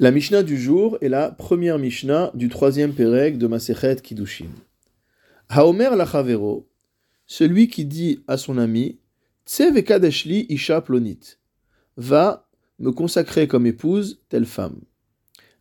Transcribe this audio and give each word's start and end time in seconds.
La 0.00 0.10
Mishnah 0.10 0.42
du 0.42 0.58
jour 0.58 0.98
est 1.02 1.08
la 1.08 1.30
première 1.30 1.78
Mishnah 1.78 2.32
du 2.34 2.48
troisième 2.48 2.94
Péreg 2.94 3.38
de 3.38 3.46
Masechet 3.46 3.94
Kiddushin. 4.02 4.50
Haomer 5.48 5.90
lachavero, 5.96 6.68
celui 7.28 7.68
qui 7.68 7.84
dit 7.84 8.18
à 8.26 8.36
son 8.36 8.58
ami, 8.58 8.98
Tsevekadeshli 9.46 10.46
isha 10.48 10.80
plonit, 10.80 11.36
va 11.96 12.48
me 12.80 12.90
consacrer 12.90 13.46
comme 13.46 13.66
épouse 13.66 14.20
telle 14.28 14.46
femme. 14.46 14.80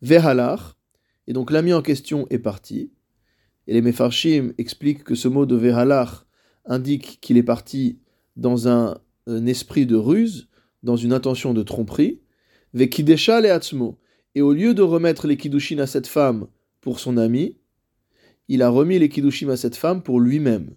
Vehalach, 0.00 0.78
et 1.26 1.34
donc 1.34 1.50
l'ami 1.50 1.74
en 1.74 1.82
question 1.82 2.26
est 2.30 2.38
parti. 2.38 2.90
Et 3.66 3.74
les 3.74 3.82
Mefarshim 3.82 4.54
expliquent 4.56 5.04
que 5.04 5.14
ce 5.14 5.28
mot 5.28 5.44
de 5.44 5.56
Vehalach 5.56 6.24
indique 6.64 7.18
qu'il 7.20 7.36
est 7.36 7.42
parti 7.42 7.98
dans 8.36 8.66
un, 8.66 8.98
esprit 9.26 9.84
de 9.84 9.96
ruse, 9.96 10.48
dans 10.82 10.96
une 10.96 11.12
intention 11.12 11.52
de 11.52 11.62
tromperie. 11.62 12.22
Vekidesha 12.72 13.42
leatzmo, 13.42 13.98
et 14.34 14.42
au 14.42 14.52
lieu 14.52 14.74
de 14.74 14.82
remettre 14.82 15.26
les 15.26 15.36
kiddushin 15.36 15.78
à 15.78 15.86
cette 15.86 16.06
femme 16.06 16.46
pour 16.80 17.00
son 17.00 17.16
ami, 17.16 17.56
il 18.48 18.62
a 18.62 18.68
remis 18.68 18.98
les 18.98 19.08
kiddushim 19.08 19.50
à 19.50 19.56
cette 19.56 19.76
femme 19.76 20.02
pour 20.02 20.20
lui-même. 20.20 20.74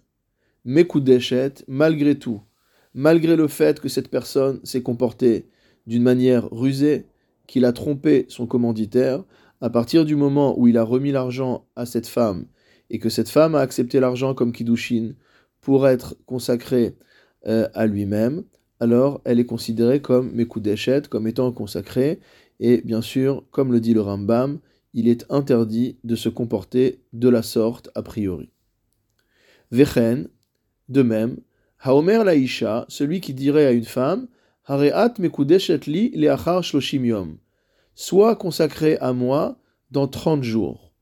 Mekudeshet, 0.64 1.64
malgré 1.68 2.18
tout, 2.18 2.40
malgré 2.94 3.36
le 3.36 3.48
fait 3.48 3.80
que 3.80 3.88
cette 3.88 4.08
personne 4.08 4.60
s'est 4.64 4.82
comportée 4.82 5.48
d'une 5.86 6.02
manière 6.02 6.48
rusée, 6.50 7.06
qu'il 7.46 7.64
a 7.64 7.72
trompé 7.72 8.26
son 8.28 8.46
commanditaire, 8.46 9.24
à 9.60 9.70
partir 9.70 10.04
du 10.04 10.16
moment 10.16 10.58
où 10.58 10.66
il 10.68 10.76
a 10.76 10.82
remis 10.82 11.12
l'argent 11.12 11.66
à 11.76 11.86
cette 11.86 12.06
femme 12.06 12.46
et 12.90 12.98
que 12.98 13.08
cette 13.08 13.28
femme 13.28 13.54
a 13.54 13.60
accepté 13.60 14.00
l'argent 14.00 14.34
comme 14.34 14.52
kiddushin 14.52 15.14
pour 15.60 15.88
être 15.88 16.16
consacrée 16.26 16.96
euh, 17.46 17.68
à 17.74 17.86
lui-même, 17.86 18.44
alors 18.80 19.20
elle 19.24 19.40
est 19.40 19.46
considérée 19.46 20.00
comme 20.00 20.32
Mekudeshet, 20.32 21.02
comme 21.08 21.26
étant 21.26 21.50
consacrée, 21.52 22.20
et 22.60 22.80
bien 22.84 23.02
sûr, 23.02 23.44
comme 23.50 23.72
le 23.72 23.80
dit 23.80 23.94
le 23.94 24.00
Rambam, 24.00 24.60
il 24.94 25.08
est 25.08 25.26
interdit 25.30 25.98
de 26.04 26.16
se 26.16 26.28
comporter 26.28 27.00
de 27.12 27.28
la 27.28 27.42
sorte 27.42 27.90
a 27.94 28.02
priori. 28.02 28.50
Vechen, 29.70 30.28
de 30.88 31.02
même, 31.02 31.38
Haomer 31.80 32.24
Laisha, 32.24 32.86
celui 32.88 33.20
qui 33.20 33.34
dirait 33.34 33.66
à 33.66 33.72
une 33.72 33.84
femme, 33.84 34.28
Hareat 34.64 35.18
mekudeshet 35.18 35.80
li 35.86 36.10
leachar 36.10 36.64
shloshim 36.64 37.04
yom, 37.04 37.38
soit 37.94 38.36
consacré 38.36 38.96
à 38.98 39.12
moi 39.12 39.58
dans 39.90 40.08
trente 40.08 40.42
jours. 40.42 40.92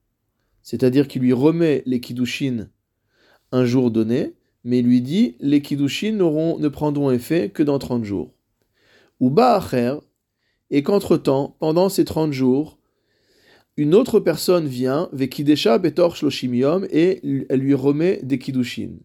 C'est-à-dire 0.62 1.08
qu'il 1.08 1.22
lui 1.22 1.32
remet 1.32 1.82
les 1.86 2.00
kiddushin 2.00 2.68
un 3.52 3.64
jour 3.64 3.90
donné, 3.90 4.34
mais 4.64 4.82
lui 4.82 5.00
dit 5.00 5.36
les 5.40 5.62
kiddushin 5.62 6.12
ne 6.12 6.68
prendront 6.68 7.10
effet 7.10 7.50
que 7.50 7.62
dans 7.62 7.78
trente 7.78 8.04
jours. 8.04 8.34
Ou 9.20 9.30
ba'acher, 9.30 9.98
et 10.70 10.82
qu'entre-temps, 10.82 11.56
pendant 11.58 11.88
ces 11.88 12.04
30 12.04 12.32
jours, 12.32 12.78
une 13.76 13.94
autre 13.94 14.20
personne 14.20 14.66
vient, 14.66 15.08
Vekidesha 15.12 15.78
Betor 15.78 16.16
et 16.90 17.20
elle 17.48 17.60
lui 17.60 17.74
remet 17.74 18.20
des 18.22 18.38
Kiddushin. 18.38 18.98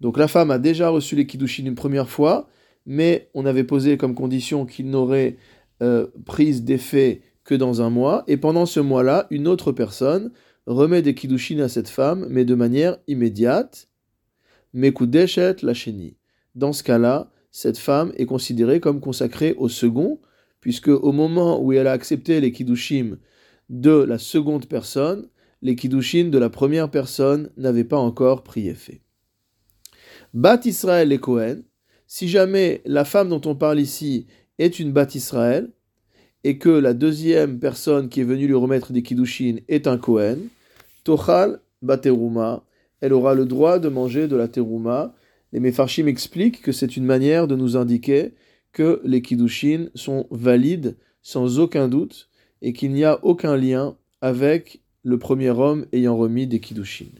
Donc 0.00 0.16
la 0.16 0.28
femme 0.28 0.52
a 0.52 0.58
déjà 0.58 0.88
reçu 0.88 1.16
les 1.16 1.26
Kiddushin 1.26 1.66
une 1.66 1.74
première 1.74 2.08
fois, 2.08 2.48
mais 2.86 3.28
on 3.34 3.44
avait 3.44 3.64
posé 3.64 3.96
comme 3.96 4.14
condition 4.14 4.66
qu'il 4.66 4.88
n'aurait 4.88 5.36
euh, 5.82 6.06
prise 6.24 6.62
d'effet 6.62 7.22
que 7.42 7.54
dans 7.54 7.82
un 7.82 7.90
mois, 7.90 8.24
et 8.26 8.36
pendant 8.36 8.66
ce 8.66 8.78
mois-là, 8.78 9.26
une 9.30 9.48
autre 9.48 9.72
personne 9.72 10.30
remet 10.66 11.02
des 11.02 11.14
Kiddushin 11.14 11.58
à 11.60 11.68
cette 11.68 11.88
femme, 11.88 12.26
mais 12.28 12.44
de 12.44 12.54
manière 12.54 12.98
immédiate, 13.08 13.88
Mekudeshet 14.74 15.56
Lacheni. 15.62 16.16
Dans 16.54 16.72
ce 16.72 16.82
cas-là, 16.82 17.30
cette 17.50 17.78
femme 17.78 18.12
est 18.16 18.26
considérée 18.26 18.80
comme 18.80 19.00
consacrée 19.00 19.54
au 19.58 19.68
second, 19.68 20.20
puisque 20.60 20.88
au 20.88 21.12
moment 21.12 21.60
où 21.60 21.72
elle 21.72 21.86
a 21.86 21.92
accepté 21.92 22.40
les 22.40 22.52
kiddushim 22.52 23.18
de 23.68 23.90
la 23.90 24.18
seconde 24.18 24.66
personne, 24.66 25.28
les 25.62 25.76
kiddushim 25.76 26.30
de 26.30 26.38
la 26.38 26.50
première 26.50 26.90
personne 26.90 27.50
n'avaient 27.56 27.84
pas 27.84 27.98
encore 27.98 28.42
pris 28.42 28.68
effet. 28.68 29.00
Bat 30.34 30.60
Israël 30.64 31.12
et 31.12 31.18
Cohen, 31.18 31.62
si 32.06 32.28
jamais 32.28 32.82
la 32.84 33.04
femme 33.04 33.28
dont 33.28 33.42
on 33.44 33.54
parle 33.54 33.80
ici 33.80 34.26
est 34.58 34.78
une 34.78 34.92
Bat 34.92 35.08
Israël, 35.14 35.70
et 36.44 36.58
que 36.58 36.68
la 36.68 36.94
deuxième 36.94 37.58
personne 37.58 38.08
qui 38.08 38.20
est 38.20 38.24
venue 38.24 38.46
lui 38.46 38.54
remettre 38.54 38.92
des 38.92 39.02
kiddushim 39.02 39.56
est 39.68 39.86
un 39.86 39.98
Cohen, 39.98 40.38
Tochal 41.04 41.60
Bateruma, 41.82 42.64
elle 43.00 43.12
aura 43.12 43.34
le 43.34 43.44
droit 43.44 43.78
de 43.78 43.88
manger 43.88 44.28
de 44.28 44.36
la 44.36 44.48
terouma. 44.48 45.14
Les 45.52 45.60
Mefarshim 45.60 46.06
expliquent 46.06 46.62
que 46.62 46.72
c'est 46.72 46.96
une 46.96 47.04
manière 47.04 47.46
de 47.46 47.56
nous 47.56 47.76
indiquer 47.76 48.34
que 48.72 49.00
les 49.04 49.22
kiddushin 49.22 49.88
sont 49.94 50.26
valides 50.30 50.96
sans 51.22 51.58
aucun 51.58 51.88
doute 51.88 52.28
et 52.62 52.72
qu'il 52.72 52.92
n'y 52.92 53.04
a 53.04 53.24
aucun 53.24 53.56
lien 53.56 53.96
avec 54.20 54.80
le 55.02 55.18
premier 55.18 55.50
homme 55.50 55.86
ayant 55.92 56.16
remis 56.16 56.46
des 56.46 56.60
kiddushin. 56.60 57.10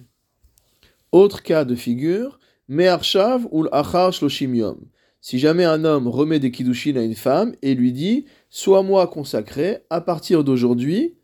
Autre 1.12 1.42
cas 1.42 1.64
de 1.64 1.74
figure, 1.74 2.38
Me'arshav 2.68 3.46
ou 3.50 3.62
l'achar 3.62 4.12
shloshim. 4.12 4.76
Si 5.20 5.38
jamais 5.38 5.64
un 5.64 5.84
homme 5.84 6.06
remet 6.06 6.38
des 6.38 6.50
kiddushin 6.50 6.96
à 6.96 7.02
une 7.02 7.14
femme 7.14 7.54
et 7.62 7.74
lui 7.74 7.92
dit 7.92 8.26
Sois 8.50 8.82
moi 8.82 9.06
consacré 9.06 9.78
à 9.90 10.00
partir 10.00 10.44
d'aujourd'hui 10.44 11.16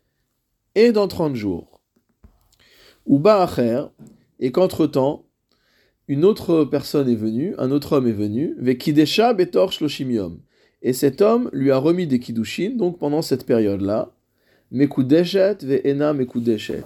et 0.73 0.91
dans 0.91 1.07
30 1.07 1.35
jours. 1.35 1.81
Ou 3.05 3.19
ba'acher, 3.19 3.85
et 4.39 4.51
qu'entre-temps, 4.51 5.25
une 6.07 6.25
autre 6.25 6.65
personne 6.65 7.09
est 7.09 7.15
venue, 7.15 7.55
un 7.57 7.71
autre 7.71 7.93
homme 7.93 8.07
est 8.07 8.11
venu, 8.11 8.55
Vekidesha 8.59 9.33
betor 9.33 9.71
Et 10.81 10.93
cet 10.93 11.21
homme 11.21 11.49
lui 11.51 11.71
a 11.71 11.77
remis 11.77 12.07
des 12.07 12.19
kiddushin, 12.19 12.75
donc 12.75 12.99
pendant 12.99 13.21
cette 13.21 13.45
période-là, 13.45 14.11
Mekudeshet 14.71 15.57
ve'ena 15.61 16.13
mekudeshet. 16.13 16.83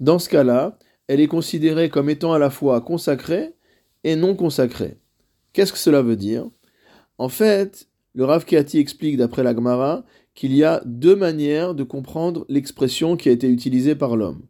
Dans 0.00 0.18
ce 0.18 0.28
cas-là, 0.28 0.78
elle 1.06 1.20
est 1.20 1.28
considérée 1.28 1.88
comme 1.88 2.10
étant 2.10 2.32
à 2.32 2.38
la 2.38 2.50
fois 2.50 2.80
consacrée 2.80 3.54
et 4.04 4.16
non 4.16 4.34
consacrée. 4.34 4.96
Qu'est-ce 5.52 5.72
que 5.72 5.78
cela 5.78 6.02
veut 6.02 6.16
dire? 6.16 6.48
En 7.18 7.28
fait, 7.28 7.88
le 8.14 8.24
Rav 8.24 8.44
Kehati 8.44 8.78
explique 8.78 9.16
d'après 9.16 9.42
la 9.42 9.54
Gemara 9.54 10.04
qu'il 10.34 10.54
y 10.54 10.64
a 10.64 10.82
deux 10.84 11.14
manières 11.14 11.74
de 11.74 11.84
comprendre 11.84 12.44
l'expression 12.48 13.16
qui 13.16 13.28
a 13.28 13.32
été 13.32 13.48
utilisée 13.48 13.94
par 13.94 14.16
l'homme. 14.16 14.42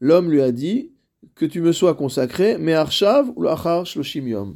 L'homme 0.00 0.30
lui 0.30 0.40
a 0.40 0.52
dit 0.52 0.92
que 1.34 1.46
tu 1.46 1.60
me 1.60 1.72
sois 1.72 1.94
consacré, 1.94 2.56
mais 2.58 2.74
Arshav 2.74 3.30
ou 3.36 3.44
Shloshim 3.84 4.54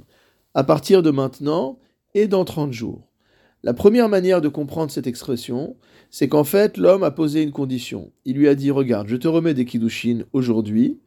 à 0.55 0.65
partir 0.65 1.03
de 1.03 1.11
maintenant 1.11 1.79
et 2.15 2.27
dans 2.27 2.45
30 2.45 2.73
jours. 2.73 3.09
La 3.63 3.75
première 3.75 4.09
manière 4.09 4.41
de 4.41 4.49
comprendre 4.49 4.91
cette 4.91 5.07
expression, 5.07 5.77
c'est 6.11 6.29
qu'en 6.29 6.45
fait, 6.45 6.77
l'homme 6.77 7.03
a 7.03 7.11
posé 7.11 7.43
une 7.43 7.53
condition. 7.53 8.13
Il 8.25 8.37
lui 8.37 8.49
a 8.49 8.55
dit 8.55 8.71
Regarde, 8.71 9.09
je 9.09 9.17
te 9.17 9.29
remets 9.29 9.55
des 9.55 9.65
Kiddushin 9.65 10.25
aujourd'hui, 10.33 11.01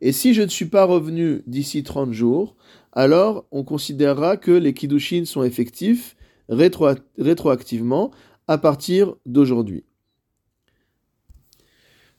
et 0.00 0.12
si 0.12 0.34
je 0.34 0.42
ne 0.42 0.48
suis 0.48 0.66
pas 0.66 0.84
revenu 0.84 1.42
d'ici 1.46 1.82
30 1.82 2.12
jours, 2.12 2.56
alors 2.92 3.46
on 3.50 3.64
considérera 3.64 4.36
que 4.36 4.52
les 4.52 4.74
Kiddushin 4.74 5.24
sont 5.24 5.42
effectifs 5.42 6.16
rétroactivement 6.48 8.10
à 8.46 8.58
partir 8.58 9.14
d'aujourd'hui. 9.26 9.84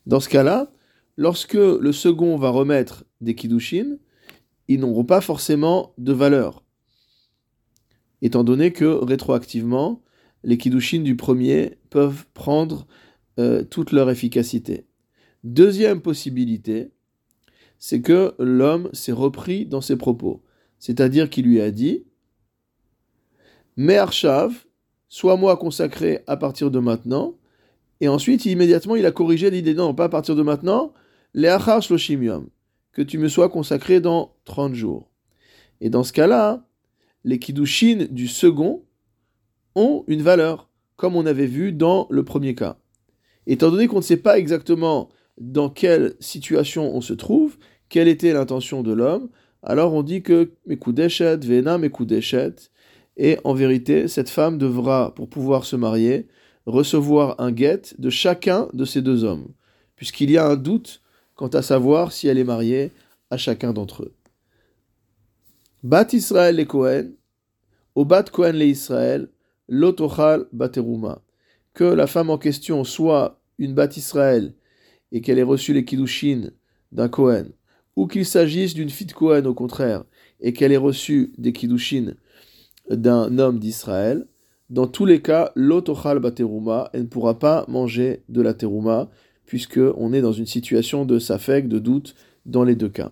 Dans 0.05 0.19
ce 0.19 0.29
cas-là, 0.29 0.71
lorsque 1.17 1.53
le 1.53 1.91
second 1.91 2.37
va 2.37 2.49
remettre 2.49 3.03
des 3.21 3.35
kiddushin, 3.35 3.97
ils 4.67 4.79
n'auront 4.79 5.05
pas 5.05 5.21
forcément 5.21 5.93
de 5.97 6.13
valeur. 6.13 6.63
Étant 8.21 8.43
donné 8.43 8.71
que 8.71 8.85
rétroactivement, 8.85 10.01
les 10.43 10.57
kiddushin 10.57 11.01
du 11.01 11.15
premier 11.15 11.77
peuvent 11.89 12.25
prendre 12.33 12.87
euh, 13.39 13.63
toute 13.63 13.91
leur 13.91 14.09
efficacité. 14.09 14.85
Deuxième 15.43 16.01
possibilité, 16.01 16.91
c'est 17.79 18.01
que 18.01 18.33
l'homme 18.39 18.89
s'est 18.93 19.11
repris 19.11 19.65
dans 19.65 19.81
ses 19.81 19.95
propos. 19.95 20.43
C'est-à-dire 20.79 21.29
qu'il 21.29 21.45
lui 21.45 21.61
a 21.61 21.71
dit 21.71 22.05
Mais 23.75 23.97
Arshav, 23.97 24.65
sois-moi 25.09 25.57
consacré 25.57 26.23
à 26.27 26.37
partir 26.37 26.71
de 26.71 26.79
maintenant. 26.79 27.35
Et 28.01 28.07
ensuite, 28.07 28.45
immédiatement, 28.45 28.95
il 28.95 29.05
a 29.05 29.11
corrigé 29.11 29.49
l'idée 29.49 29.73
non, 29.73 29.93
pas 29.93 30.05
à 30.05 30.09
partir 30.09 30.35
de 30.35 30.43
maintenant, 30.43 30.93
Que 31.33 33.01
tu 33.01 33.17
me 33.17 33.27
sois 33.27 33.49
consacré 33.49 33.99
dans 33.99 34.35
30 34.45 34.73
jours. 34.73 35.09
Et 35.81 35.89
dans 35.89 36.03
ce 36.03 36.13
cas-là, 36.13 36.67
les 37.23 37.39
kiddushin 37.39 38.07
du 38.09 38.27
second 38.27 38.83
ont 39.75 40.03
une 40.07 40.21
valeur, 40.21 40.69
comme 40.95 41.15
on 41.15 41.25
avait 41.25 41.45
vu 41.45 41.71
dans 41.71 42.07
le 42.09 42.23
premier 42.23 42.55
cas. 42.55 42.77
Étant 43.45 43.69
donné 43.69 43.87
qu'on 43.87 43.97
ne 43.97 44.01
sait 44.01 44.17
pas 44.17 44.39
exactement 44.39 45.09
dans 45.39 45.69
quelle 45.69 46.15
situation 46.19 46.95
on 46.95 47.01
se 47.01 47.13
trouve, 47.13 47.57
quelle 47.89 48.07
était 48.07 48.33
l'intention 48.33 48.81
de 48.81 48.91
l'homme, 48.91 49.29
alors 49.63 49.93
on 49.93 50.03
dit 50.03 50.23
que 50.23 50.53
Mekudeshet, 50.65 51.37
Vena 51.37 51.77
Mekudeshet, 51.77 52.55
et 53.17 53.39
en 53.43 53.53
vérité, 53.53 54.07
cette 54.07 54.29
femme 54.29 54.57
devra, 54.57 55.13
pour 55.15 55.29
pouvoir 55.29 55.65
se 55.65 55.75
marier, 55.75 56.27
recevoir 56.65 57.35
un 57.39 57.51
guet 57.51 57.81
de 57.97 58.09
chacun 58.09 58.67
de 58.73 58.85
ces 58.85 59.01
deux 59.01 59.23
hommes, 59.23 59.47
puisqu'il 59.95 60.29
y 60.29 60.37
a 60.37 60.47
un 60.47 60.55
doute 60.55 61.01
quant 61.37 61.47
à 61.47 61.61
savoir 61.61 62.11
si 62.11 62.27
elle 62.27 62.37
est 62.37 62.43
mariée 62.43 62.91
à 63.29 63.37
chacun 63.37 63.71
d'entre 63.71 64.03
eux. 64.03 64.13
Bat 65.83 66.07
Israël 66.11 66.55
les 66.55 66.65
Cohen, 66.65 67.11
au 67.95 68.03
Bat 68.03 68.23
Cohen 68.23 68.53
les 68.53 68.67
Israël, 68.67 69.29
l'otochal 69.69 70.47
bateruma. 70.51 71.21
Que 71.73 71.85
la 71.85 72.07
femme 72.07 72.31
en 72.31 72.37
question 72.37 72.83
soit 72.83 73.39
une 73.59 73.73
Bat 73.73 73.95
Israël 73.95 74.53
et 75.11 75.21
qu'elle 75.21 75.39
ait 75.39 75.43
reçu 75.43 75.73
les 75.73 75.85
Kiddushin 75.85 76.49
d'un 76.91 77.07
Kohen, 77.07 77.51
ou 77.95 78.07
qu'il 78.07 78.25
s'agisse 78.25 78.73
d'une 78.73 78.89
fille 78.89 79.07
de 79.07 79.13
Kohen 79.13 79.47
au 79.47 79.53
contraire, 79.53 80.03
et 80.41 80.53
qu'elle 80.53 80.71
ait 80.71 80.77
reçu 80.77 81.33
des 81.37 81.53
Kiddushin 81.53 82.15
d'un 82.89 83.37
homme 83.37 83.59
d'Israël, 83.59 84.27
dans 84.69 84.87
tous 84.87 85.05
les 85.05 85.21
cas, 85.21 85.51
l'otochal 85.55 86.19
bateruma, 86.19 86.89
elle 86.91 87.03
ne 87.03 87.07
pourra 87.07 87.39
pas 87.39 87.63
manger 87.69 88.23
de 88.27 88.41
la 88.41 88.53
terouma, 88.53 89.09
puisque 89.47 89.79
on 89.95 90.13
est 90.13 90.21
dans 90.21 90.33
une 90.33 90.45
situation 90.45 91.05
de 91.05 91.17
safek, 91.17 91.67
de 91.67 91.79
doute, 91.79 92.13
dans 92.45 92.63
les 92.63 92.75
deux 92.75 92.89
cas. 92.89 93.11